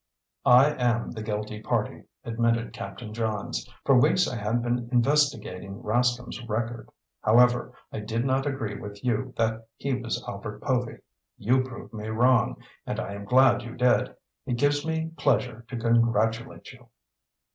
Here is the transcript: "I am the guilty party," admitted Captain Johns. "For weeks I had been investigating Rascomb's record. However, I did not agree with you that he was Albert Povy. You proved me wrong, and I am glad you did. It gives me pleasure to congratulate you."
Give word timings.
"I 0.47 0.71
am 0.71 1.11
the 1.11 1.21
guilty 1.21 1.61
party," 1.61 2.05
admitted 2.25 2.73
Captain 2.73 3.13
Johns. 3.13 3.69
"For 3.85 3.99
weeks 4.01 4.27
I 4.27 4.35
had 4.35 4.63
been 4.63 4.89
investigating 4.91 5.79
Rascomb's 5.83 6.41
record. 6.49 6.89
However, 7.21 7.73
I 7.93 7.99
did 7.99 8.25
not 8.25 8.47
agree 8.47 8.79
with 8.79 9.05
you 9.05 9.31
that 9.37 9.67
he 9.77 9.93
was 9.93 10.23
Albert 10.27 10.63
Povy. 10.63 11.01
You 11.37 11.61
proved 11.63 11.93
me 11.93 12.07
wrong, 12.07 12.57
and 12.83 12.99
I 12.99 13.13
am 13.13 13.25
glad 13.25 13.61
you 13.61 13.75
did. 13.75 14.15
It 14.47 14.57
gives 14.57 14.83
me 14.83 15.11
pleasure 15.17 15.65
to 15.67 15.77
congratulate 15.77 16.71
you." 16.73 16.87